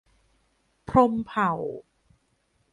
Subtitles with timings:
[0.89, 1.51] พรหมเผ่า